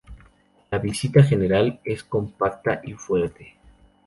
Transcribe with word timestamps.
La 0.71 0.79
vista 0.79 1.21
general 1.21 1.79
es 1.85 2.03
compacta 2.03 2.81
y 2.83 2.93
fuerte. 2.93 3.53